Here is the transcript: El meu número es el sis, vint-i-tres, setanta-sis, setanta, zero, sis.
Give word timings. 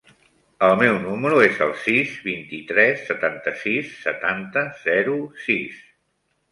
El 0.67 0.71
meu 0.77 0.95
número 1.03 1.41
es 1.49 1.59
el 1.67 1.75
sis, 1.83 2.15
vint-i-tres, 2.31 3.05
setanta-sis, 3.11 3.95
setanta, 4.09 4.67
zero, 4.89 5.21
sis. 5.49 5.83